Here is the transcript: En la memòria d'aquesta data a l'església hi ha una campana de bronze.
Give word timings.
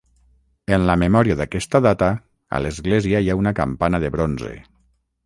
En 0.77 0.85
la 0.89 0.93
memòria 1.01 1.35
d'aquesta 1.41 1.81
data 1.87 2.09
a 2.59 2.63
l'església 2.67 3.21
hi 3.21 3.29
ha 3.35 3.39
una 3.43 3.55
campana 3.61 4.01
de 4.05 4.13
bronze. 4.17 4.51